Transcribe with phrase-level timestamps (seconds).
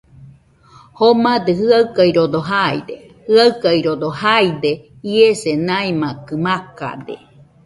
[0.97, 2.95] Jomadɨ jɨaɨkaɨrodo jaide,
[3.33, 4.71] jaɨkaɨrodo jaide.
[5.11, 7.15] Iese maimakɨ makade.